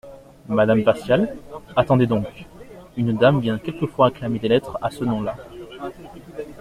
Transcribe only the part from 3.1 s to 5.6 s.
dame vient quelquefois réclamer des lettres à ce nom-là.